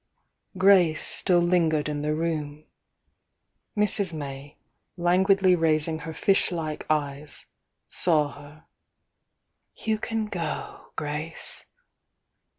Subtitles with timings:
[0.57, 2.65] Grace still lingered in the room.
[3.77, 4.15] Mrs.
[4.15, 4.57] May,
[4.97, 7.45] languidly raising her fish like eyes,
[7.87, 8.65] saw her.
[9.75, 11.65] "You can go, Grace."